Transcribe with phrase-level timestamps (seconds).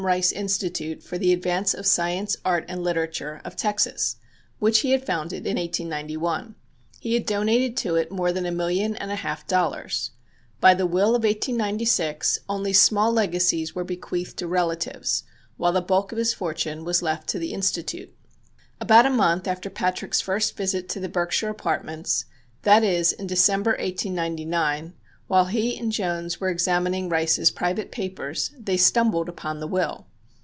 [0.01, 4.15] Rice Institute "for the advance of science, art and literature," of Texas,
[4.57, 6.55] which he had founded in 1891.
[6.99, 10.09] He had donated to it more than a million and a half dollars.
[10.59, 15.23] By the will of 1896 only small legacies were bequeathed to relatives,
[15.57, 18.11] while the bulk of his fortune was left to the Institute.
[18.79, 22.25] About a month after Patrick's first visit to the Berkshire Apartments,
[22.63, 24.93] that is, in December, 1899,
[25.27, 30.07] while he and Jones were examining Rice's private papers, they stumbled upon the will.